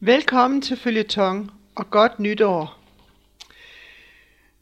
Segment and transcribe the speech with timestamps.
[0.00, 2.78] Velkommen til Følgetong og godt nytår.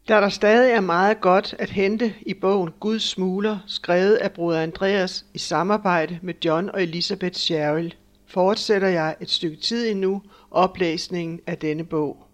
[0.08, 4.62] Da der stadig er meget godt at hente i bogen Guds smuler, skrevet af bruder
[4.62, 7.94] Andreas i samarbejde med John og Elisabeth Sherrill,
[8.26, 12.26] fortsætter jeg et stykke tid endnu oplæsningen af denne bog.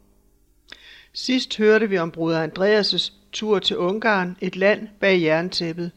[1.12, 5.90] Sidst hørte vi om bruder Andreas' tur til Ungarn, et land bag jerntæppet,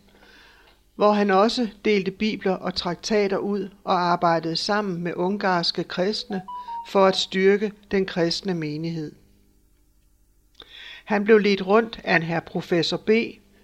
[0.95, 6.41] hvor han også delte bibler og traktater ud og arbejdede sammen med ungarske kristne
[6.85, 9.11] for at styrke den kristne menighed.
[11.05, 13.09] Han blev ledt rundt af en herr professor B,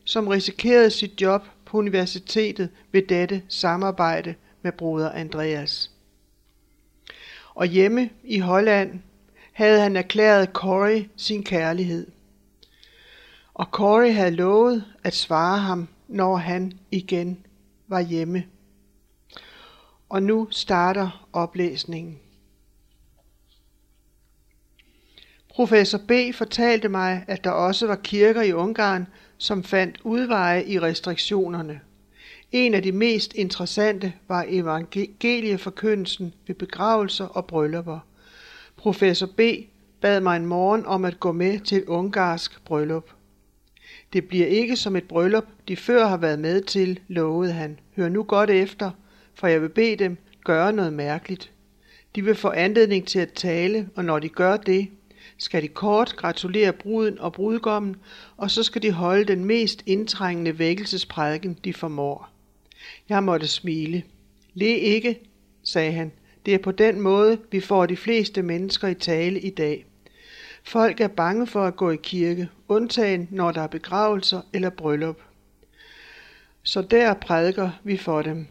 [0.04, 5.92] som risikerede sit job på universitetet ved dette samarbejde med broder Andreas.
[7.56, 9.00] Og hjemme i Holland
[9.52, 12.08] havde han erklæret Corey sin kærlighed.
[13.54, 17.46] Og Corey havde lovet at svare ham, når han igen
[17.88, 18.44] var hjemme.
[20.10, 22.20] Og nu starter oplæsningen.
[25.56, 26.12] Professor B.
[26.34, 29.08] fortalte mig, at der også var kirker i Ungarn,
[29.38, 31.80] som fandt udveje i restriktionerne.
[32.52, 38.00] En af de mest interessante var evangelieforkyndelsen ved begravelser og bryllupper.
[38.78, 39.42] Professor B.
[40.02, 43.10] bad mig en morgen om at gå med til et ungarsk bryllup.
[44.14, 47.80] Det bliver ikke som et bryllup, de før har været med til, lovede han.
[47.96, 48.92] Hør nu godt efter,
[49.36, 51.52] for jeg vil bede dem gøre noget mærkeligt.
[52.16, 54.88] De vil få anledning til at tale, og når de gør det,
[55.42, 57.96] skal de kort gratulere bruden og brudgommen,
[58.38, 62.30] og så skal de holde den mest indtrængende vækkelsesprædiken, de formår.
[63.10, 64.04] Jeg måtte smile.
[64.54, 65.20] Le ikke,
[65.64, 66.12] sagde han.
[66.46, 69.86] Det er på den måde, vi får de fleste mennesker i tale i dag.
[70.64, 75.20] Folk er bange for at gå i kirke, undtagen når der er begravelser eller bryllup.
[76.64, 78.48] Så der prædiker vi for dem.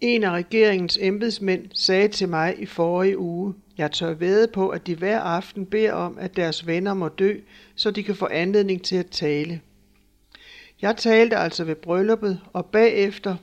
[0.00, 4.86] En af regeringens embedsmænd sagde til mig i forrige uge, jeg tør væde på, at
[4.86, 7.38] de hver aften beder om, at deres venner må dø,
[7.74, 9.60] så de kan få anledning til at tale.
[10.82, 13.36] Jeg talte altså ved brylluppet, og bagefter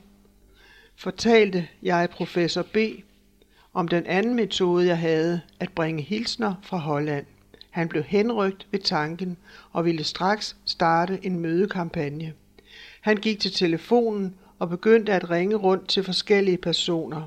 [0.96, 2.76] fortalte jeg professor B.
[3.74, 7.26] om den anden metode, jeg havde, at bringe hilsner fra Holland.
[7.70, 9.36] Han blev henrygt ved tanken
[9.72, 12.32] og ville straks starte en mødekampagne.
[13.00, 17.22] Han gik til telefonen og begyndte at ringe rundt til forskellige personer.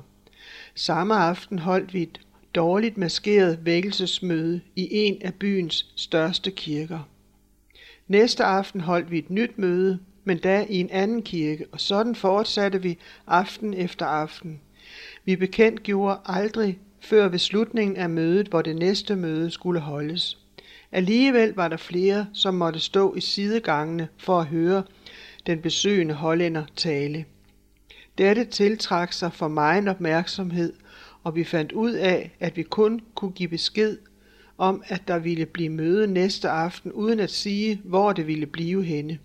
[0.74, 2.20] Samme aften holdt vi et
[2.54, 7.08] dårligt maskeret vækkelsesmøde i en af byens største kirker.
[8.08, 12.14] Næste aften holdt vi et nyt møde, men da i en anden kirke, og sådan
[12.14, 14.60] fortsatte vi aften efter aften.
[15.24, 20.38] Vi bekendt gjorde aldrig før ved slutningen af mødet, hvor det næste møde skulle holdes.
[20.92, 24.82] Alligevel var der flere, som måtte stå i sidegangene for at høre
[25.46, 27.24] den besøgende hollænder tale.
[28.18, 30.72] Dette tiltrak sig for mig opmærksomhed,
[31.22, 33.98] og vi fandt ud af, at vi kun kunne give besked
[34.58, 38.84] om, at der ville blive møde næste aften, uden at sige, hvor det ville blive
[38.84, 39.18] henne.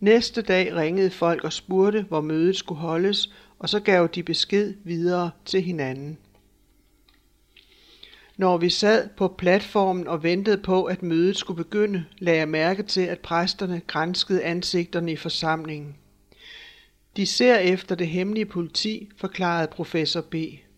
[0.00, 4.74] Næste dag ringede folk og spurgte, hvor mødet skulle holdes, og så gav de besked
[4.84, 6.18] videre til hinanden.
[8.42, 12.82] Når vi sad på platformen og ventede på, at mødet skulle begynde, lagde jeg mærke
[12.82, 15.96] til, at præsterne grænskede ansigterne i forsamlingen.
[17.16, 20.34] De ser efter det hemmelige politi, forklarede professor B.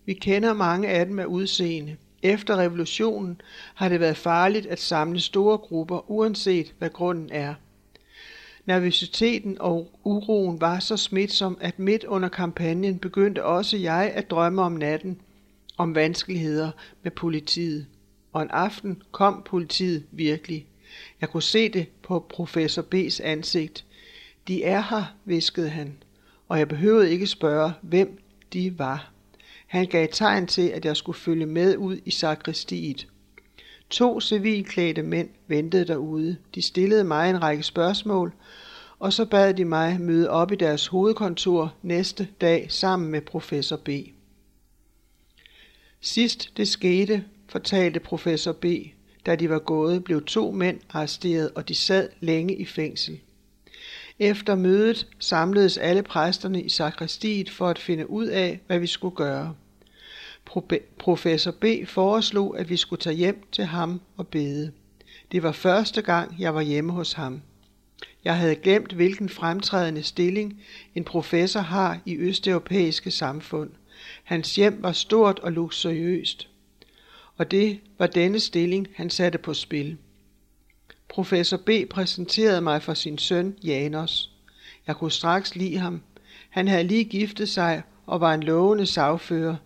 [0.07, 1.97] Vi kender mange af dem af udseende.
[2.23, 3.41] Efter revolutionen
[3.75, 7.55] har det været farligt at samle store grupper, uanset hvad grunden er.
[8.67, 14.63] Nervøsiteten og uroen var så smitsom, at midt under kampagnen begyndte også jeg at drømme
[14.63, 15.21] om natten,
[15.77, 16.71] om vanskeligheder
[17.03, 17.87] med politiet.
[18.33, 20.67] Og en aften kom politiet virkelig.
[21.21, 23.85] Jeg kunne se det på professor B's ansigt.
[24.49, 25.97] De er her, viskede han,
[26.49, 28.19] og jeg behøvede ikke spørge, hvem
[28.53, 29.11] de var.
[29.67, 33.07] Han gav tegn til, at jeg skulle følge med ud i sakristiet.
[33.91, 36.37] To civilklædte mænd ventede derude.
[36.55, 38.33] De stillede mig en række spørgsmål,
[38.99, 43.77] og så bad de mig møde op i deres hovedkontor næste dag sammen med professor
[43.77, 43.89] B.
[46.07, 48.65] Sidst det skete, fortalte professor B,
[49.27, 53.21] da de var gået, blev to mænd arresteret, og de sad længe i fængsel.
[54.19, 59.17] Efter mødet samledes alle præsterne i sakristiet for at finde ud af, hvad vi skulle
[59.17, 59.55] gøre.
[60.99, 64.73] Professor B foreslog, at vi skulle tage hjem til ham og bede.
[65.33, 67.43] Det var første gang, jeg var hjemme hos ham.
[68.25, 70.61] Jeg havde glemt, hvilken fremtrædende stilling
[70.95, 73.71] en professor har i østeuropæiske samfund.
[74.25, 76.49] Hans hjem var stort og luksuriøst,
[77.37, 79.97] og det var denne stilling, han satte på spil.
[81.09, 84.31] Professor B præsenterede mig for sin søn Janos.
[84.87, 86.03] Jeg kunne straks lide ham.
[86.51, 89.57] Han havde lige giftet sig og var en lovende sagfører,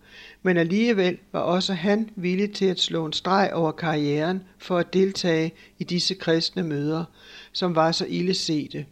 [0.41, 4.93] men alligevel var også han villig til at slå en streg over karrieren for at
[4.93, 7.05] deltage i disse kristne møder,
[7.51, 8.85] som var så ille sete.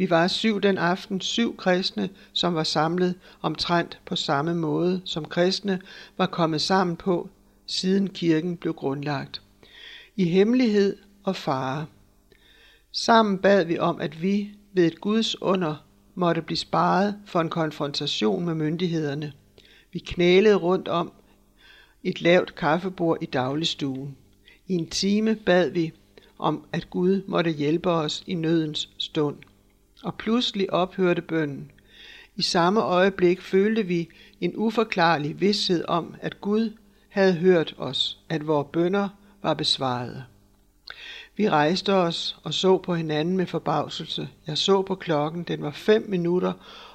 [0.00, 5.24] Vi var syv den aften, syv kristne, som var samlet omtrent på samme måde, som
[5.24, 5.80] kristne
[6.18, 7.28] var kommet sammen på,
[7.66, 9.42] siden kirken blev grundlagt.
[10.16, 11.86] I hemmelighed og fare.
[12.92, 17.50] Sammen bad vi om, at vi ved et Guds under måtte blive sparet for en
[17.50, 19.32] konfrontation med myndighederne.
[19.92, 21.12] Vi knælede rundt om
[22.02, 24.16] et lavt kaffebord i dagligstuen.
[24.66, 25.92] I en time bad vi
[26.38, 29.36] om, at Gud måtte hjælpe os i nødens stund.
[30.02, 31.70] Og pludselig ophørte bønnen.
[32.36, 34.08] I samme øjeblik følte vi
[34.40, 36.76] en uforklarlig vidshed om, at Gud
[37.08, 39.08] havde hørt os, at vores bønder
[39.42, 40.24] var besvaret.
[41.36, 44.28] Vi rejste os og så på hinanden med forbavselse.
[44.46, 46.52] Jeg så på klokken, den var fem minutter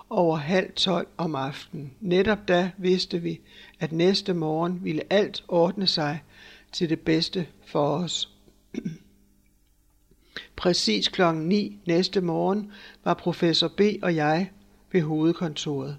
[0.10, 1.94] over halv tolv om aftenen.
[2.02, 3.40] Netop da vidste vi,
[3.80, 6.24] at næste morgen ville alt ordne sig
[6.72, 8.30] til det bedste for os.
[10.56, 12.72] Præcis klokken 9 næste morgen
[13.04, 14.50] var professor B og jeg
[14.92, 15.98] ved hovedkontoret.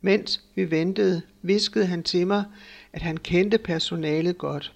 [0.00, 2.44] Mens vi ventede, viskede han til mig,
[2.92, 4.74] at han kendte personalet godt.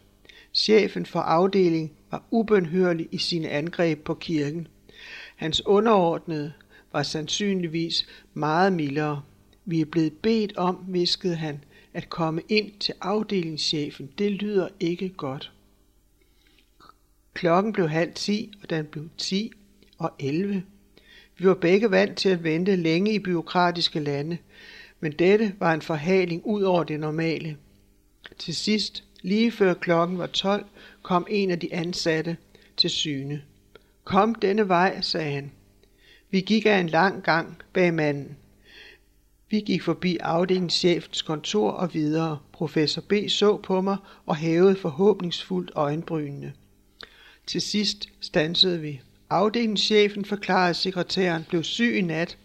[0.55, 4.69] Chefen for afdelingen var ubønhørlig i sine angreb på kirken.
[5.37, 6.53] Hans underordnede
[6.93, 9.23] var sandsynligvis meget mildere.
[9.65, 11.65] Vi er blevet bedt om, viskede han,
[11.95, 14.11] at komme ind til afdelingschefen.
[14.19, 15.53] Det lyder ikke godt.
[17.35, 19.53] Klokken blev halv ti, og den blev ti
[19.99, 20.63] og elleve.
[21.39, 24.39] Vi var begge vant til at vente længe i byråkratiske lande,
[25.01, 27.57] men dette var en forhaling ud over det normale.
[28.39, 30.67] Til sidst, lige før klokken var 12,
[31.03, 32.37] kom en af de ansatte
[32.77, 33.43] til syne.
[34.05, 35.53] Kom denne vej, sagde han.
[36.31, 38.37] Vi gik af en lang gang bag manden.
[39.51, 42.39] Vi gik forbi afdelingschefens kontor og videre.
[42.53, 43.97] Professor B så på mig
[44.27, 46.53] og hævede forhåbningsfuldt øjenbrynene.
[47.47, 49.01] Til sidst stansede vi.
[49.31, 52.39] Afdelingschefen forklarede, sekretæren blev syg i nat.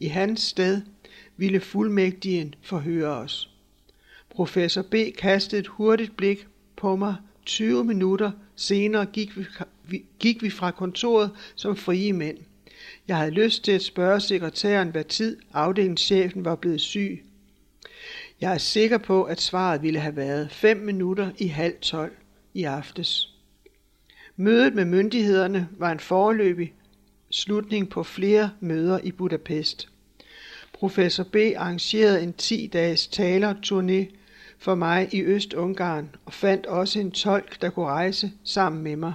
[0.00, 0.82] I hans sted
[1.36, 3.50] ville fuldmægtigen forhøre os.
[4.30, 6.46] Professor B kastede et hurtigt blik
[6.76, 7.16] på mig.
[7.46, 9.32] 20 minutter senere gik
[9.88, 12.38] vi, gik vi fra kontoret som frie mænd.
[13.08, 17.24] Jeg havde lyst til at spørge sekretæren, hvad tid afdelingschefen var blevet syg.
[18.40, 22.16] Jeg er sikker på, at svaret ville have været 5 minutter i halv 12
[22.54, 23.35] i aftes.
[24.38, 26.74] Mødet med myndighederne var en forløbig
[27.30, 29.88] slutning på flere møder i Budapest.
[30.72, 31.36] Professor B.
[31.56, 34.16] arrangerede en 10-dages talerturné
[34.58, 39.14] for mig i Øst-Ungarn og fandt også en tolk, der kunne rejse sammen med mig.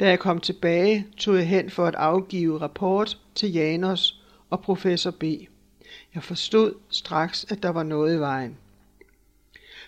[0.00, 5.10] Da jeg kom tilbage, tog jeg hen for at afgive rapport til Janos og professor
[5.10, 5.24] B.
[6.14, 8.56] Jeg forstod straks, at der var noget i vejen.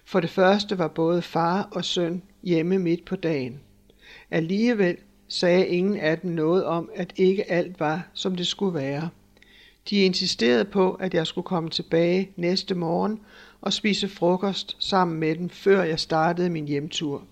[0.04, 3.60] For det første var både far og søn hjemme midt på dagen.
[4.30, 4.96] Alligevel
[5.28, 9.08] sagde ingen af dem noget om, at ikke alt var, som det skulle være.
[9.90, 13.20] De insisterede på, at jeg skulle komme tilbage næste morgen
[13.60, 17.24] og spise frokost sammen med dem, før jeg startede min hjemtur.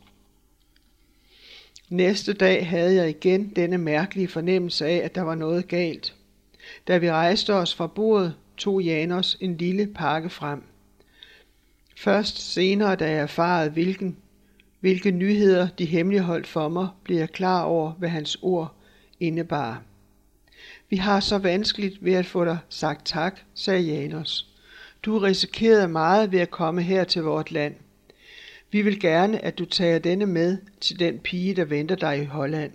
[1.88, 6.14] Næste dag havde jeg igen denne mærkelige fornemmelse af, at der var noget galt.
[6.88, 10.62] Da vi rejste os fra bordet, tog Janos en lille pakke frem.
[11.96, 14.16] Først senere, da jeg erfarede, hvilken,
[14.80, 18.74] hvilke nyheder de hemmeligholdt for mig, blev jeg klar over, hvad hans ord
[19.20, 19.82] indebar.
[20.90, 24.48] Vi har så vanskeligt ved at få dig sagt tak, sagde Janos.
[25.02, 27.74] Du risikerede meget ved at komme her til vort land.
[28.70, 32.24] Vi vil gerne, at du tager denne med til den pige, der venter dig i
[32.24, 32.72] Holland.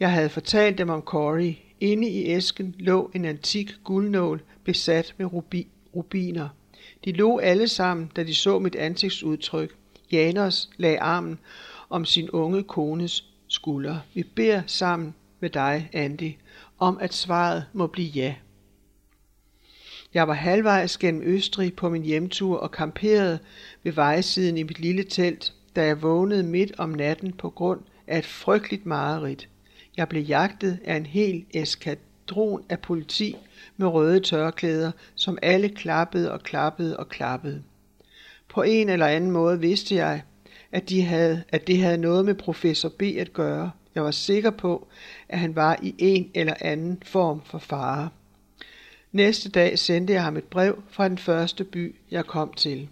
[0.00, 1.54] Jeg havde fortalt dem om Corey.
[1.80, 6.48] Inde i æsken lå en antik guldnål besat med rubi, rubiner.
[7.04, 9.76] De lå alle sammen, da de så mit ansigtsudtryk.
[10.12, 11.38] Janos lagde armen
[11.90, 13.98] om sin unge kones skulder.
[14.14, 16.32] Vi beder sammen med dig, Andy,
[16.78, 18.34] om at svaret må blive ja.
[20.14, 23.38] Jeg var halvvejs gennem Østrig på min hjemtur og kamperede
[23.82, 28.18] ved vejsiden i mit lille telt, da jeg vågnede midt om natten på grund af
[28.18, 29.48] et frygteligt mareridt.
[29.96, 33.36] Jeg blev jagtet af en hel eskadron af politi
[33.76, 37.62] med røde tørklæder, som alle klappede og klappede og klappede.
[38.50, 40.22] På en eller anden måde vidste jeg,
[40.72, 43.70] at, de havde, at det havde noget med professor B at gøre.
[43.94, 44.88] Jeg var sikker på,
[45.28, 48.08] at han var i en eller anden form for fare.
[49.12, 52.88] Næste dag sendte jeg ham et brev fra den første by, jeg kom til.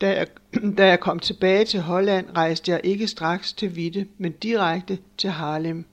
[0.00, 0.26] Da jeg,
[0.78, 5.30] da jeg kom tilbage til Holland, rejste jeg ikke straks til Vitte, men direkte til
[5.30, 5.84] Harlem.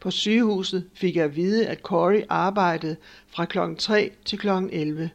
[0.00, 2.96] På sygehuset fik jeg at vide, at Corey arbejdede
[3.26, 5.10] fra klokken 3 til klokken 11.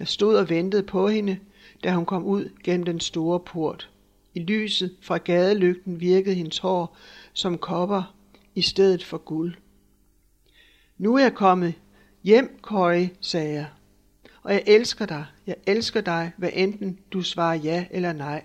[0.00, 1.38] Jeg stod og ventede på hende,
[1.84, 3.90] da hun kom ud gennem den store port.
[4.34, 6.96] I lyset fra gadelygten virkede hendes hår
[7.32, 8.14] som kopper
[8.54, 9.54] i stedet for guld.
[10.98, 11.74] Nu er jeg kommet
[12.24, 13.66] hjem, Corey, sagde jeg.
[14.42, 18.44] Og jeg elsker dig, jeg elsker dig, hvad enten du svarer ja eller nej.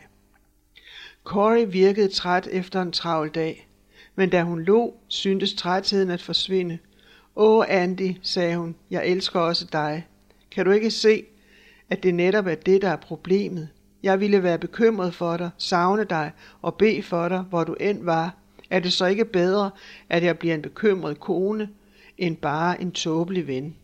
[1.24, 3.68] Corey virkede træt efter en travl dag,
[4.16, 6.78] men da hun lå, syntes trætheden at forsvinde.
[7.36, 10.08] Åh, Andy, sagde hun, jeg elsker også dig.
[10.52, 11.26] Kan du ikke se,
[11.90, 13.70] at det netop er det, der er problemet?
[14.04, 18.04] Jeg ville være bekymret for dig, savne dig og bede for dig, hvor du end
[18.04, 18.36] var.
[18.70, 19.72] Er det så ikke bedre,
[20.10, 21.70] at jeg bliver en bekymret kone,
[22.18, 23.76] end bare en tåbelig ven?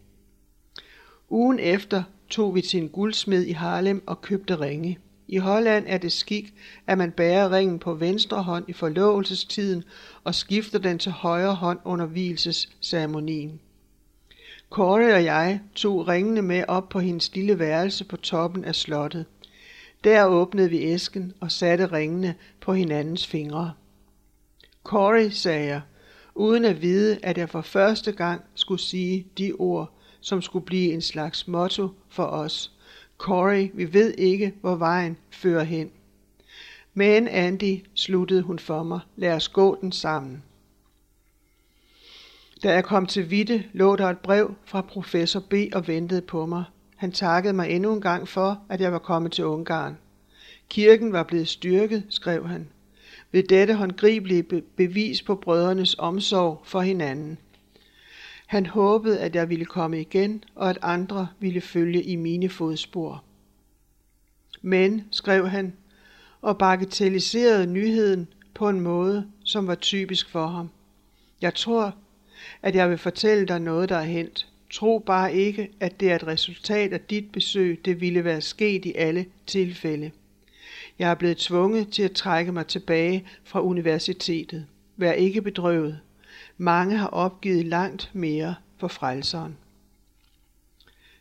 [1.30, 5.00] Ugen efter tog vi til en guldsmed i Harlem og købte ringe.
[5.28, 6.54] I Holland er det skik,
[6.88, 9.84] at man bærer ringen på venstre hånd i forlovelsestiden
[10.24, 13.60] og skifter den til højre hånd under hvilesesceremonien.
[14.72, 19.26] Kåre og jeg tog ringene med op på hendes lille værelse på toppen af slottet.
[20.04, 23.74] Der åbnede vi æsken og satte ringene på hinandens fingre.
[24.84, 25.82] Corey, sagde jeg,
[26.36, 30.94] uden at vide, at jeg for første gang skulle sige de ord, som skulle blive
[30.94, 32.72] en slags motto for os.
[33.18, 35.92] Corey, vi ved ikke, hvor vejen fører hen.
[36.94, 40.44] Men Andy, sluttede hun for mig, lad os gå den sammen.
[42.64, 46.46] Da jeg kom til Vitte, lå der et brev fra professor B og ventede på
[46.46, 46.64] mig.
[46.96, 49.98] Han takkede mig endnu en gang for, at jeg var kommet til Ungarn.
[50.70, 52.68] Kirken var blevet styrket, skrev han.
[53.32, 54.44] Ved dette håndgribelige
[54.76, 57.38] bevis på brødrenes omsorg for hinanden.
[58.48, 63.24] Han håbede, at jeg ville komme igen, og at andre ville følge i mine fodspor.
[64.62, 65.74] Men, skrev han,
[66.42, 70.70] og bagatelliserede nyheden på en måde, som var typisk for ham.
[71.42, 71.96] Jeg tror,
[72.62, 74.48] at jeg vil fortælle dig noget, der er hent.
[74.72, 78.86] Tro bare ikke, at det er et resultat af dit besøg, det ville være sket
[78.86, 80.12] i alle tilfælde.
[81.00, 84.66] Jeg er blevet tvunget til at trække mig tilbage fra universitetet.
[84.98, 86.00] Vær ikke bedrøvet.
[86.58, 89.58] Mange har opgivet langt mere for frelseren.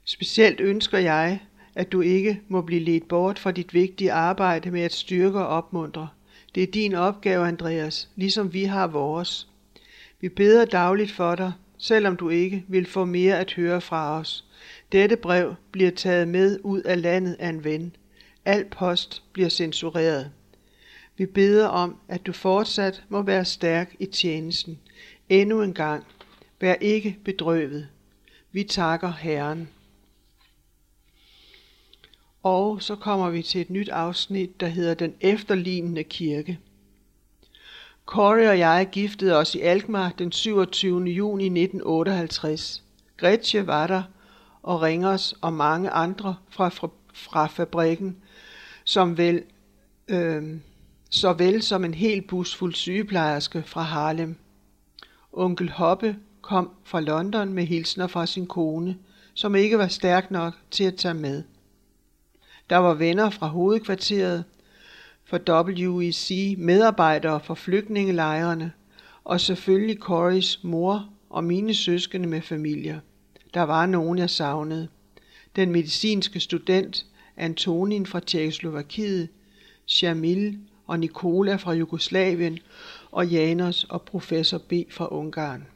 [0.04, 1.40] Specielt ønsker jeg,
[1.74, 5.46] at du ikke må blive ledt bort fra dit vigtige arbejde med at styrke og
[5.46, 6.08] opmuntre.
[6.54, 9.49] Det er din opgave, Andreas, ligesom vi har vores.
[10.20, 14.44] Vi beder dagligt for dig, selvom du ikke vil få mere at høre fra os.
[14.92, 17.96] Dette brev bliver taget med ud af landet af en ven.
[18.44, 20.30] Al post bliver censureret.
[21.16, 24.78] Vi beder om, at du fortsat må være stærk i tjenesten.
[25.28, 26.04] Endnu en gang,
[26.60, 27.88] vær ikke bedrøvet.
[28.52, 29.68] Vi takker Herren.
[32.42, 36.58] Og så kommer vi til et nyt afsnit, der hedder Den efterlignende kirke.
[38.06, 41.04] Corey og jeg giftede os i Alkmaar den 27.
[41.04, 42.82] juni 1958.
[43.16, 44.02] Gretje var der,
[44.62, 48.16] og Ringers og mange andre fra, fra, fra fabrikken,
[48.84, 49.42] som vel,
[50.08, 50.56] øh,
[51.10, 54.36] såvel som en hel bus fuld sygeplejerske fra Harlem.
[55.32, 58.96] Onkel Hoppe kom fra London med hilsner fra sin kone,
[59.34, 61.42] som ikke var stærk nok til at tage med.
[62.70, 64.44] Der var venner fra hovedkvarteret,
[65.30, 68.72] for WEC, medarbejdere for flygtningelejrene
[69.24, 73.00] og selvfølgelig Corys mor og mine søskende med familier.
[73.54, 74.88] Der var nogen, jeg savnede.
[75.56, 77.06] Den medicinske student
[77.36, 79.28] Antonin fra Tjekkoslovakiet,
[79.86, 82.58] Shamil og Nikola fra Jugoslavien
[83.10, 85.66] og Janos og professor B fra Ungarn.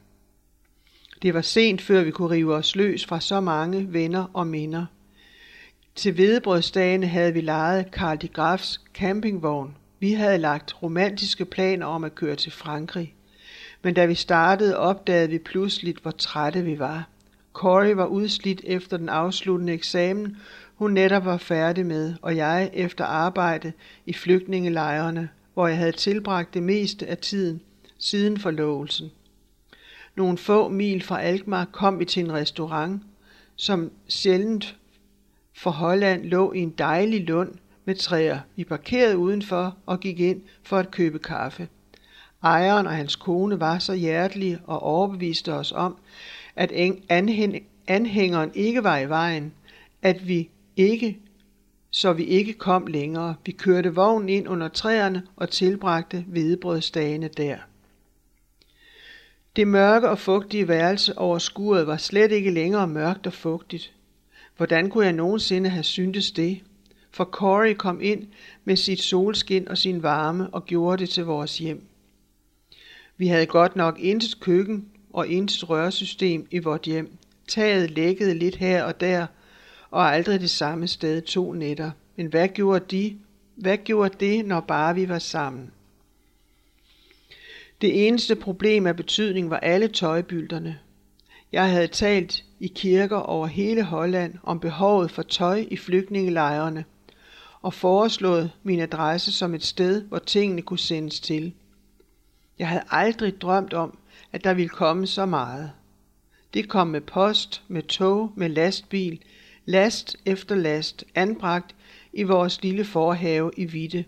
[1.21, 4.85] Det var sent, før vi kunne rive os løs fra så mange venner og minder.
[5.95, 9.75] Til hvedebrødsdagene havde vi lejet Karl de Grafs campingvogn.
[9.99, 13.15] Vi havde lagt romantiske planer om at køre til Frankrig.
[13.81, 17.09] Men da vi startede, opdagede vi pludselig, hvor trætte vi var.
[17.53, 20.37] Corey var udslidt efter den afsluttende eksamen,
[20.75, 23.73] hun netop var færdig med, og jeg efter arbejde
[24.05, 27.61] i flygtningelejrene, hvor jeg havde tilbragt det meste af tiden
[27.97, 29.11] siden forlovelsen.
[30.15, 33.03] Nogle få mil fra Alkmaar kom vi til en restaurant,
[33.55, 34.77] som sjældent
[35.57, 37.53] for Holland lå i en dejlig lund
[37.85, 38.39] med træer.
[38.55, 41.67] Vi parkerede udenfor og gik ind for at købe kaffe.
[42.43, 45.97] Ejeren og hans kone var så hjertelige og overbeviste os om,
[46.55, 46.71] at
[47.87, 49.53] anhængeren ikke var i vejen,
[50.01, 51.19] at vi ikke,
[51.91, 53.35] så vi ikke kom længere.
[53.45, 57.57] Vi kørte vognen ind under træerne og tilbragte hvedebrødsdagene der.
[59.55, 63.93] Det mørke og fugtige værelse over skuret var slet ikke længere mørkt og fugtigt.
[64.57, 66.61] Hvordan kunne jeg nogensinde have syntes det?
[67.11, 68.27] For Corey kom ind
[68.65, 71.87] med sit solskin og sin varme og gjorde det til vores hjem.
[73.17, 77.17] Vi havde godt nok intet køkken og intet rørsystem i vort hjem.
[77.47, 79.27] Taget lækkede lidt her og der,
[79.91, 81.91] og aldrig det samme sted to nætter.
[82.15, 83.17] Men hvad gjorde de?
[83.55, 85.71] Hvad gjorde det, når bare vi var sammen?
[87.81, 90.79] Det eneste problem af betydning var alle tøjbylderne.
[91.51, 96.85] Jeg havde talt i kirker over hele Holland om behovet for tøj i flygtningelejrene
[97.61, 101.53] og foreslået min adresse som et sted, hvor tingene kunne sendes til.
[102.59, 103.97] Jeg havde aldrig drømt om,
[104.31, 105.71] at der ville komme så meget.
[106.53, 109.19] Det kom med post, med tog, med lastbil,
[109.65, 111.75] last efter last, anbragt
[112.13, 114.05] i vores lille forhave i Vitte.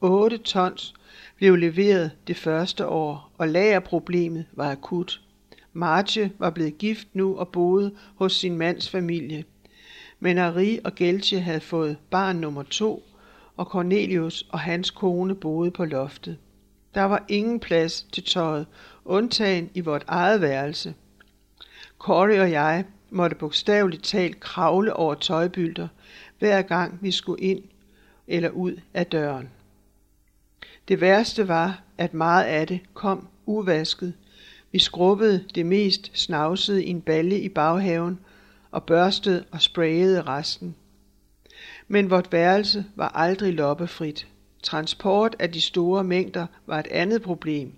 [0.00, 0.94] 8 tons
[1.36, 5.20] blev leveret det første år, og lagerproblemet var akut.
[5.72, 9.44] Marche var blevet gift nu og boede hos sin mands familie.
[10.20, 13.04] Men Ari og Geltje havde fået barn nummer to,
[13.56, 16.38] og Cornelius og hans kone boede på loftet.
[16.94, 18.66] Der var ingen plads til tøjet,
[19.04, 20.94] undtagen i vort eget værelse.
[21.98, 25.88] Corey og jeg måtte bogstaveligt talt kravle over tøjbylder,
[26.38, 27.62] hver gang vi skulle ind
[28.26, 29.48] eller ud af døren.
[30.88, 34.14] Det værste var, at meget af det kom uvasket.
[34.72, 38.18] Vi skrubbede det mest snavsede i en balle i baghaven
[38.70, 40.74] og børstede og sprayede resten.
[41.88, 44.26] Men vort værelse var aldrig loppefrit.
[44.62, 47.72] Transport af de store mængder var et andet problem.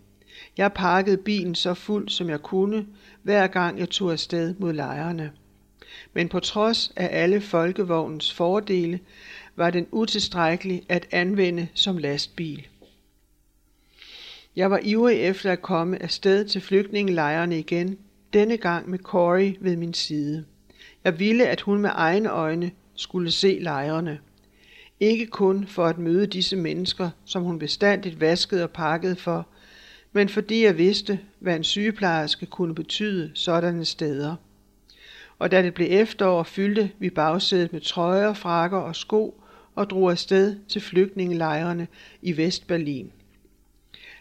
[0.57, 2.87] Jeg pakkede bilen så fuld som jeg kunne,
[3.23, 5.33] hver gang jeg tog afsted mod lejrene.
[6.13, 9.01] Men på trods af alle folkevognens fordele,
[9.57, 12.67] var den utilstrækkelig at anvende som lastbil.
[14.61, 17.99] Jeg var ivrig efter at komme afsted til flygtningelejrene igen,
[18.33, 20.45] denne gang med Corey ved min side.
[21.05, 24.19] Jeg ville, at hun med egne øjne skulle se lejrene.
[25.01, 29.47] Ikke kun for at møde disse mennesker, som hun bestandigt vaskede og pakkede for,
[30.13, 34.37] men fordi jeg vidste, hvad en sygeplejerske kunne betyde sådanne steder.
[35.39, 40.11] Og da det blev efterår, fyldte vi bagsædet med trøjer, frakker og sko og drog
[40.11, 41.87] afsted til flygtningelejrene
[42.23, 43.13] i Vestberlin.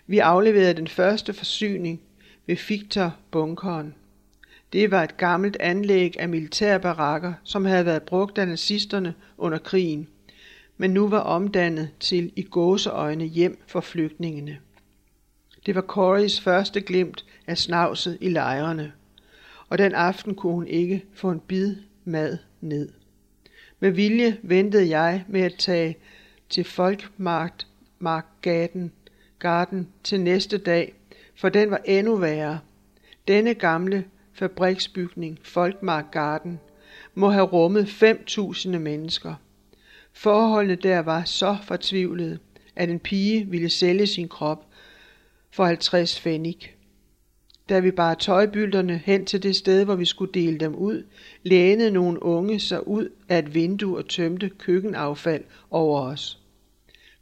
[0.09, 2.01] Vi afleverede den første forsyning
[2.47, 3.95] ved Fiktor-bunkeren.
[4.73, 10.07] Det var et gammelt anlæg af militærbarakker, som havde været brugt af nazisterne under krigen,
[10.77, 14.57] men nu var omdannet til i gåseøjne hjem for flygtningene.
[15.65, 18.91] Det var Corys første glimt af snavset i lejrene,
[19.67, 22.89] og den aften kunne hun ikke få en bid mad ned.
[23.79, 25.97] Med vilje ventede jeg med at tage
[26.49, 27.67] til Folkmarkt
[27.99, 28.91] Markgaden
[29.39, 30.93] garden til næste dag,
[31.35, 32.59] for den var endnu værre.
[33.27, 36.59] Denne gamle fabriksbygning, Folkmark Garden,
[37.15, 39.35] må have rummet 5.000 mennesker.
[40.13, 42.39] Forholdene der var så fortvivlede,
[42.75, 44.65] at en pige ville sælge sin krop
[45.51, 46.75] for 50 fennig.
[47.69, 51.03] Da vi bare tøjbylderne hen til det sted, hvor vi skulle dele dem ud,
[51.43, 56.39] lænede nogle unge sig ud af et vindue og tømte køkkenaffald over os.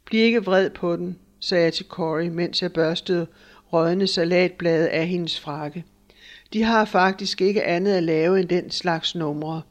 [0.04, 3.26] Bliv ikke vred på den, sagde jeg til Corey, mens jeg børstede
[3.72, 5.84] rådne salatblade af hendes frakke.
[6.52, 9.62] De har faktisk ikke andet at lave end den slags numre.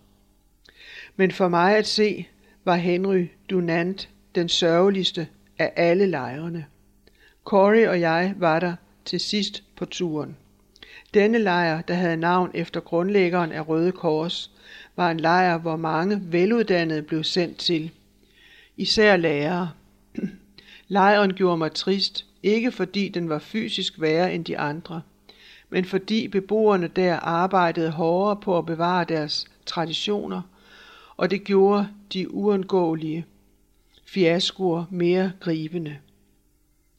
[1.15, 2.27] Men for mig at se,
[2.65, 5.27] var Henry Dunant den sørgeligste
[5.60, 6.65] af alle lejrene.
[7.43, 8.75] Corey og jeg var der
[9.06, 10.38] til sidst på turen.
[11.13, 14.51] Denne lejr, der havde navn efter grundlæggeren af Røde Kors,
[14.95, 17.91] var en lejr, hvor mange veluddannede blev sendt til.
[18.77, 19.69] Især lærere.
[20.88, 25.02] Lejren gjorde mig trist, ikke fordi den var fysisk værre end de andre,
[25.69, 30.41] men fordi beboerne der arbejdede hårdere på at bevare deres traditioner,
[31.17, 33.26] og det gjorde de uundgåelige
[34.06, 35.97] fiaskoer mere gribende.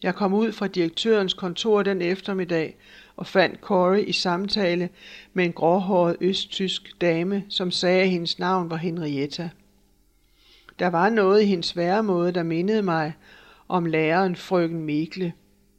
[0.03, 2.77] Jeg kom ud fra direktørens kontor den eftermiddag
[3.17, 4.89] og fandt Corey i samtale
[5.33, 9.51] med en gråhåret østtysk dame, som sagde, at hendes navn var Henrietta.
[10.79, 13.13] Der var noget i hendes væremåde, der mindede mig
[13.69, 15.33] om læreren frøken Mikle.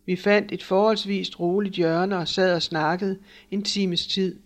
[0.06, 3.20] Vi fandt et forholdsvist roligt hjørne og sad og snakkede
[3.52, 4.40] en times tid.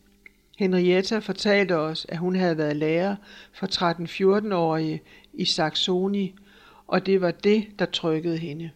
[0.58, 3.15] Henrietta fortalte os, at hun havde været lærer
[3.53, 5.01] for 13-14-årige
[5.34, 6.36] i Saxoni,
[6.88, 8.69] og det var det, der trykkede hende.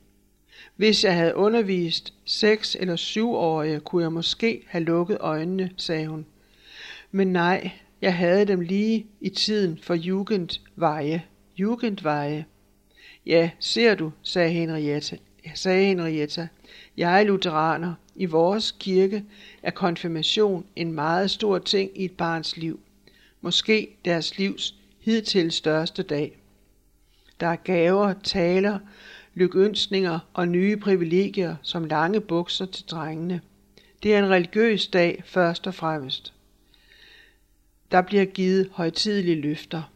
[0.76, 6.26] Hvis jeg havde undervist seks eller syvårige, kunne jeg måske have lukket øjnene, sagde hun.
[7.12, 11.24] Men nej, jeg havde dem lige i tiden for jugendveje.
[11.58, 12.46] Jugendveje.
[13.28, 15.18] Ja, ser du, sagde Henrietta,
[15.56, 16.48] sagde Henrietta.
[16.98, 17.94] Jeg er lutheraner.
[18.16, 19.24] I vores kirke
[19.64, 22.80] er konfirmation en meget stor ting i et barns liv.
[23.42, 26.38] Måske deres livs hidtil største dag.
[27.40, 28.80] Der er gaver, taler,
[29.34, 33.42] lykønsninger og nye privilegier som lange bukser til drengene.
[34.04, 36.34] Det er en religiøs dag først og fremmest.
[37.92, 39.92] Der bliver givet højtidelige løfter.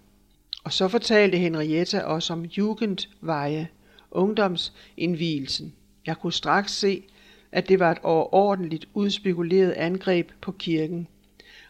[0.64, 3.68] Og så fortalte Henrietta os om Jugendveje,
[4.12, 5.74] ungdomsindvielsen.
[6.06, 7.04] Jeg kunne straks se,
[7.52, 11.08] at det var et overordentligt udspekuleret angreb på kirken.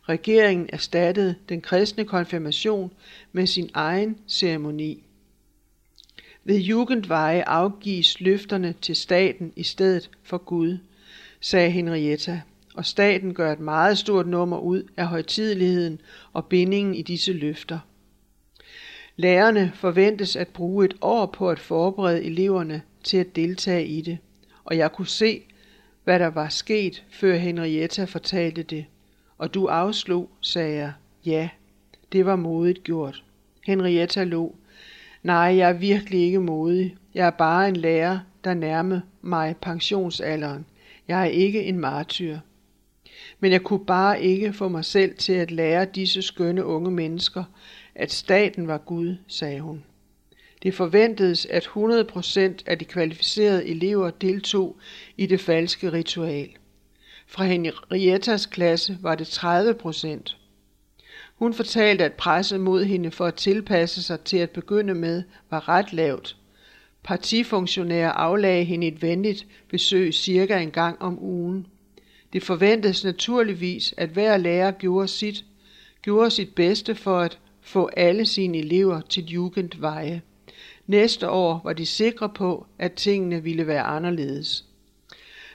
[0.10, 2.92] Regeringen erstattede den kristne konfirmation
[3.32, 5.04] med sin egen ceremoni.
[6.44, 10.78] Ved Jugendveje afgives løfterne til staten i stedet for Gud,
[11.40, 12.42] sagde Henrietta,
[12.76, 16.02] og staten gør et meget stort nummer ud af højtideligheden
[16.34, 17.80] og bindingen i disse løfter.
[19.22, 24.18] Lærerne forventes at bruge et år på at forberede eleverne til at deltage i det,
[24.64, 25.42] og jeg kunne se,
[26.04, 28.86] hvad der var sket, før Henrietta fortalte det.
[29.38, 30.94] Og du afslog, sagde jeg.
[31.26, 31.50] Ja,
[32.12, 33.24] det var modigt gjort.
[33.66, 34.56] Henrietta lå.
[35.24, 36.96] Nej, jeg er virkelig ikke modig.
[37.16, 40.66] Jeg er bare en lærer, der nærmer mig pensionsalderen.
[41.08, 42.38] Jeg er ikke en martyr.
[43.40, 47.44] Men jeg kunne bare ikke få mig selv til at lære disse skønne unge mennesker,
[47.96, 49.84] at staten var Gud, sagde hun.
[50.64, 54.78] Det forventedes, at 100 procent af de kvalificerede elever deltog
[55.18, 56.50] i det falske ritual.
[57.28, 60.38] Fra Henriettas klasse var det 30 procent.
[61.36, 65.70] Hun fortalte, at presset mod hende for at tilpasse sig til at begynde med var
[65.70, 66.38] ret lavt.
[67.04, 71.68] Partifunktionærer aflagde hende et venligt besøg cirka en gang om ugen.
[72.34, 75.46] Det forventedes naturligvis, at hver lærer gjorde sit,
[76.02, 77.40] gjorde sit bedste for at
[77.72, 80.22] få alle sine elever til Jugendveje.
[80.88, 84.66] Næste år var de sikre på, at tingene ville være anderledes.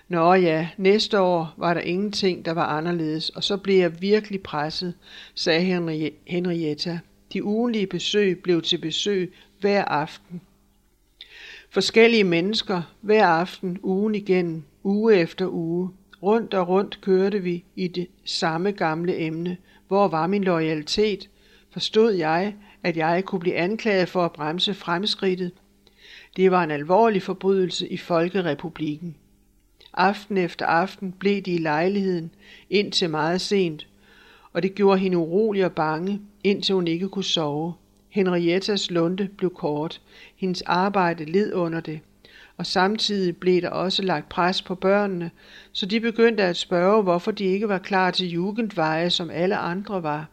[0.09, 4.43] Nå ja, næste år var der ingenting, der var anderledes, og så blev jeg virkelig
[4.43, 4.95] presset,
[5.35, 6.99] sagde Henrietta.
[7.33, 10.41] De ugenlige besøg blev til besøg hver aften.
[11.71, 15.91] Forskellige mennesker hver aften ugen igen, uge efter uge.
[16.23, 19.57] Rundt og rundt kørte vi i det samme gamle emne.
[19.89, 21.29] Hvor var min loyalitet?
[21.77, 25.53] Forstod jeg, at jeg kunne blive anklaget for at bremse fremskridtet?
[26.37, 29.17] Det var en alvorlig forbrydelse i Folkerepublikken.
[29.95, 32.31] Aften efter aften blev de i lejligheden,
[32.71, 33.87] indtil meget sent,
[34.53, 37.75] og det gjorde hende urolig og bange, indtil hun ikke kunne sove.
[38.09, 40.01] Henriettas lunde blev kort.
[40.37, 42.01] Hendes arbejde led under det.
[42.57, 45.31] Og samtidig blev der også lagt pres på børnene,
[45.73, 50.03] så de begyndte at spørge, hvorfor de ikke var klar til jugendveje, som alle andre
[50.03, 50.27] var.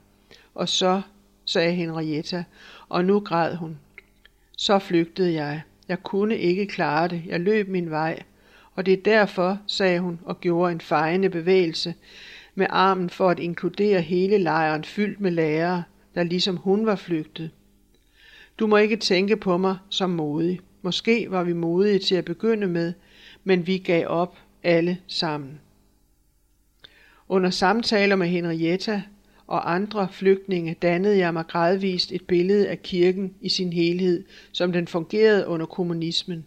[0.55, 1.01] Og så,
[1.45, 2.43] sagde Henrietta,
[2.89, 3.79] og nu græd hun.
[4.57, 5.61] Så flygtede jeg.
[5.87, 7.23] Jeg kunne ikke klare det.
[7.25, 8.23] Jeg løb min vej.
[8.75, 11.93] Og det er derfor, sagde hun og gjorde en fejende bevægelse
[12.55, 15.83] med armen for at inkludere hele lejren fyldt med lærere,
[16.15, 17.51] der ligesom hun var flygtet.
[18.59, 20.59] Du må ikke tænke på mig som modig.
[20.81, 22.93] Måske var vi modige til at begynde med,
[23.43, 25.59] men vi gav op alle sammen.
[27.29, 29.03] Under samtaler med Henrietta
[29.47, 34.71] og andre flygtninge dannede jeg mig gradvist et billede af kirken i sin helhed, som
[34.71, 36.45] den fungerede under kommunismen.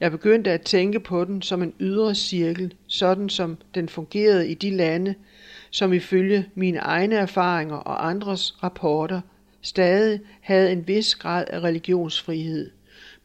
[0.00, 4.54] Jeg begyndte at tænke på den som en ydre cirkel, sådan som den fungerede i
[4.54, 5.14] de lande,
[5.70, 9.20] som ifølge mine egne erfaringer og andres rapporter
[9.62, 12.70] stadig havde en vis grad af religionsfrihed.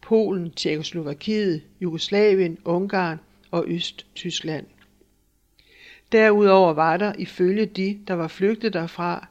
[0.01, 3.19] Polen, Tjekkoslovakiet, Jugoslavien, Ungarn
[3.51, 4.65] og Østtyskland.
[6.13, 9.27] Derudover var der, ifølge de, der var flygtet derfra,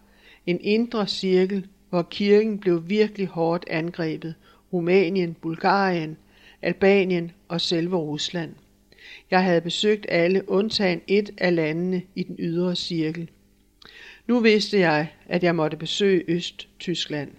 [0.46, 4.34] en indre cirkel, hvor kirken blev virkelig hårdt angrebet.
[4.72, 6.16] Rumænien, Bulgarien,
[6.62, 8.54] Albanien og selve Rusland.
[9.30, 13.30] Jeg havde besøgt alle undtagen et af landene i den ydre cirkel.
[14.26, 17.30] Nu vidste jeg, at jeg måtte besøge Øst-Tyskland.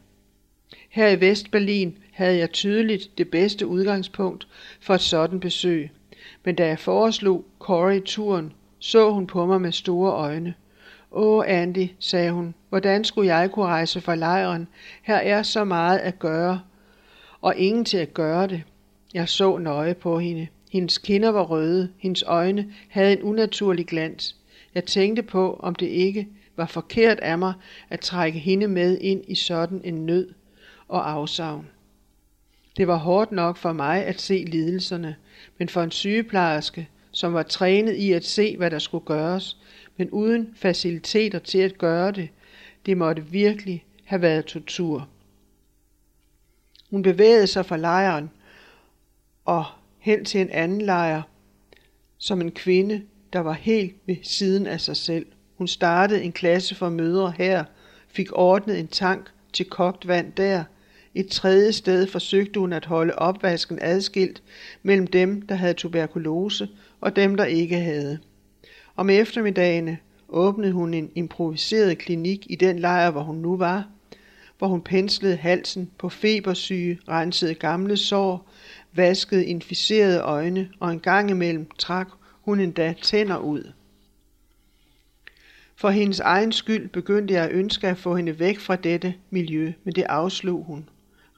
[0.89, 4.47] Her i Vestberlin havde jeg tydeligt det bedste udgangspunkt
[4.79, 5.89] for et sådan besøg,
[6.45, 10.53] men da jeg foreslog Corey turen, så hun på mig med store øjne.
[11.11, 14.67] Åh, Andy, sagde hun, hvordan skulle jeg kunne rejse fra lejren?
[15.01, 16.61] Her er så meget at gøre,
[17.41, 18.63] og ingen til at gøre det.
[19.13, 20.47] Jeg så nøje på hende.
[20.71, 24.35] Hendes kinder var røde, hendes øjne havde en unaturlig glans.
[24.75, 27.53] Jeg tænkte på, om det ikke var forkert af mig
[27.89, 30.33] at trække hende med ind i sådan en nød
[30.87, 31.67] og afsavn.
[32.77, 35.15] Det var hårdt nok for mig at se lidelserne,
[35.57, 39.57] men for en sygeplejerske, som var trænet i at se, hvad der skulle gøres,
[39.97, 42.29] men uden faciliteter til at gøre det,
[42.85, 45.07] det måtte virkelig have været tortur.
[46.89, 48.29] Hun bevægede sig fra lejren
[49.45, 49.65] og
[49.99, 51.21] hen til en anden lejr,
[52.17, 55.25] som en kvinde, der var helt ved siden af sig selv.
[55.55, 57.63] Hun startede en klasse for mødre her,
[58.07, 60.63] fik ordnet en tank til kogt vand der.
[61.15, 64.43] Et tredje sted forsøgte hun at holde opvasken adskilt
[64.83, 66.69] mellem dem, der havde tuberkulose
[67.01, 68.19] og dem, der ikke havde.
[68.95, 69.97] Om eftermiddagene
[70.29, 73.87] åbnede hun en improviseret klinik i den lejr, hvor hun nu var,
[74.57, 78.49] hvor hun penslede halsen på febersyge, rensede gamle sår,
[78.93, 82.07] vaskede inficerede øjne, og en gang imellem trak
[82.41, 83.71] hun endda tænder ud.
[85.75, 89.73] For hendes egen skyld begyndte jeg at ønske at få hende væk fra dette miljø,
[89.83, 90.89] men det afslog hun.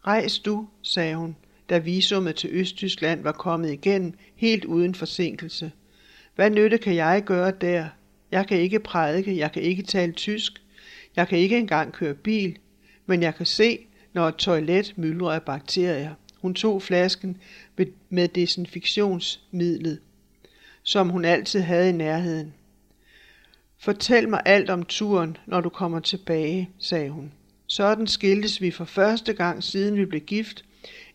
[0.08, 1.36] Rejs du, sagde hun,
[1.70, 5.72] da visummet til Østtyskland var kommet igen helt uden forsinkelse.
[6.36, 7.88] Hvad nytte kan jeg gøre der?
[8.32, 10.62] Jeg kan ikke prædike, jeg kan ikke tale tysk,
[11.16, 12.58] jeg kan ikke engang køre bil,
[13.06, 13.80] men jeg kan se,
[14.14, 16.14] når et toilet myldrer af bakterier.
[16.42, 17.38] Hun tog flasken
[18.10, 20.00] med desinfektionsmidlet,
[20.84, 22.54] som hun altid havde i nærheden.
[23.78, 27.32] Fortæl mig alt om turen, når du kommer tilbage, sagde hun.
[27.68, 30.66] Sådan skiltes vi for første gang siden vi blev gift,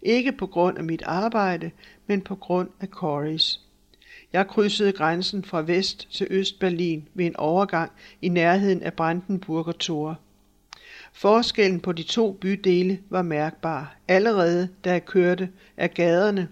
[0.02, 1.70] ikke på grund af mit arbejde,
[2.06, 3.60] men på grund af Corys.
[4.32, 10.18] Jeg krydsede grænsen fra vest til øst-Berlin ved en overgang i nærheden af Brandenburger Tor.
[11.12, 16.48] Forskellen på de to bydele var mærkbar, allerede da jeg kørte af gaderne.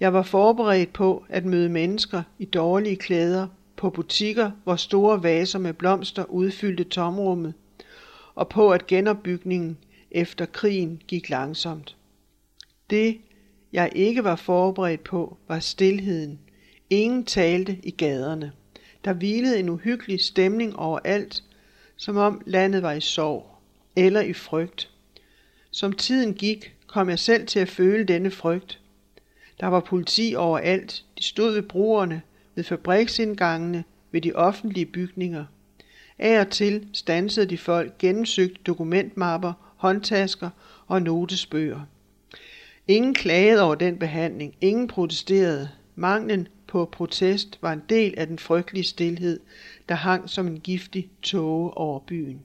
[0.00, 5.58] Jeg var forberedt på at møde mennesker i dårlige klæder, på butikker, hvor store vaser
[5.58, 7.54] med blomster udfyldte tomrummet,
[8.34, 9.78] og på at genopbygningen
[10.10, 11.96] efter krigen gik langsomt.
[12.90, 13.18] Det,
[13.72, 16.38] jeg ikke var forberedt på, var stilheden.
[16.90, 18.52] Ingen talte i gaderne.
[19.04, 21.42] Der hvilede en uhyggelig stemning overalt,
[21.96, 23.46] som om landet var i sorg
[23.96, 24.90] eller i frygt.
[25.70, 28.80] Som tiden gik, kom jeg selv til at føle denne frygt.
[29.60, 31.04] Der var politi overalt.
[31.18, 32.22] De stod ved broerne,
[32.54, 35.44] ved fabriksindgangene, ved de offentlige bygninger.
[36.18, 40.50] Af og til stansede de folk gennemsøgte dokumentmapper, håndtasker
[40.86, 41.80] og notesbøger.
[42.88, 45.68] Ingen klagede over den behandling, ingen protesterede.
[45.94, 49.40] Manglen på protest var en del af den frygtelige stilhed,
[49.88, 52.40] der hang som en giftig tåge over byen.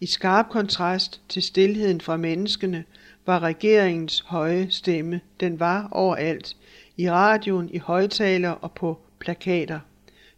[0.00, 2.84] I skarp kontrast til stilheden fra menneskene
[3.26, 5.20] var regeringens høje stemme.
[5.40, 6.56] Den var overalt.
[6.96, 9.80] I radioen, i højtaler og på plakater.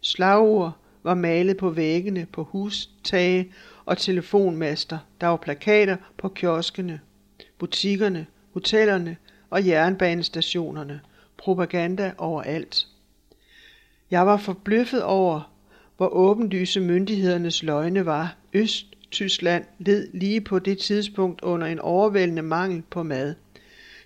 [0.01, 3.51] Slagord var malet på væggene, på hustage
[3.85, 4.97] og telefonmaster.
[5.21, 6.99] Der var plakater på kioskene,
[7.57, 9.17] butikkerne, hotellerne
[9.49, 11.01] og jernbanestationerne.
[11.37, 12.87] Propaganda overalt.
[14.11, 15.53] Jeg var forbløffet over,
[15.97, 18.35] hvor åbenlyse myndighedernes løgne var.
[18.53, 23.35] Østtyskland led lige på det tidspunkt under en overvældende mangel på mad.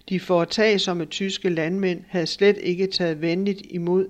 [0.09, 4.09] De foretagsomme tyske landmænd havde slet ikke taget venligt imod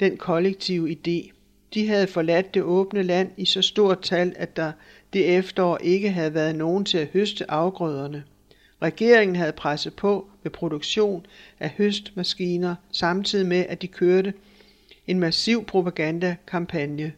[0.00, 1.32] den kollektive idé.
[1.74, 4.72] De havde forladt det åbne land i så stort tal, at der
[5.12, 8.24] det efterår ikke havde været nogen til at høste afgrøderne.
[8.82, 11.26] Regeringen havde presset på med produktion
[11.60, 14.34] af høstmaskiner, samtidig med at de kørte
[15.06, 17.12] en massiv propagandakampagne.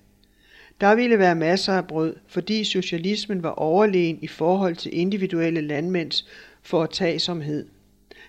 [0.81, 6.27] Der ville være masser af brød, fordi socialismen var overlegen i forhold til individuelle landmænds
[6.63, 7.67] foretagsomhed.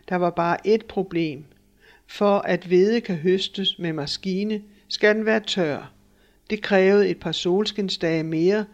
[0.09, 1.43] Der var bare et problem.
[2.07, 5.94] For at hvede kan høstes med maskine, skal den være tør.
[6.49, 8.65] Det krævede et par solskinsdage mere,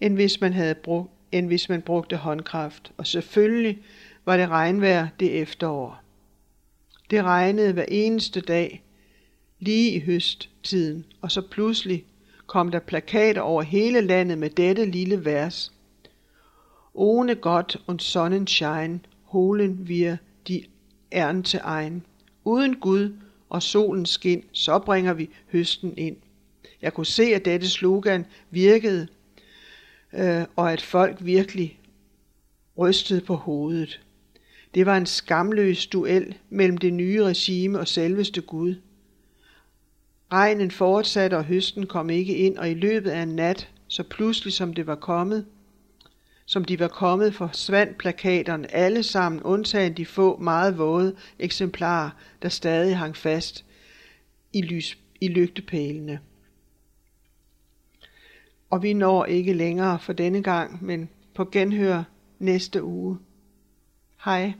[0.00, 3.78] end hvis man, havde brugt, end hvis man brugte håndkraft, og selvfølgelig
[4.24, 6.00] var det regnvejr det efterår.
[7.10, 8.82] Det regnede hver eneste dag,
[9.58, 12.04] lige i høsttiden, og så pludselig
[12.46, 15.72] kom der plakater over hele landet med dette lille vers.
[16.94, 20.16] Ohne Gott und Sonnenschein holen wir
[20.48, 20.66] die
[21.10, 22.04] Ernte ein.
[22.44, 23.16] Uden Gud
[23.48, 26.16] og solens skin, så bringer vi høsten ind.
[26.84, 29.08] Jeg kunne se, at dette slogan virkede,
[30.12, 31.80] øh, og at folk virkelig
[32.78, 34.00] rystede på hovedet.
[34.74, 38.74] Det var en skamløs duel mellem det nye regime og selveste Gud.
[40.32, 44.52] Regnen fortsatte, og høsten kom ikke ind, og i løbet af en nat, så pludselig
[44.52, 45.46] som det var kommet,
[46.46, 52.10] som de var kommet, forsvandt plakaterne alle sammen, undtagen de få meget våde eksemplarer,
[52.42, 53.64] der stadig hang fast
[54.52, 56.20] i, lys, i lygtepælene.
[58.74, 62.02] Og vi når ikke længere for denne gang, men på genhør
[62.38, 63.18] næste uge.
[64.24, 64.52] Hej.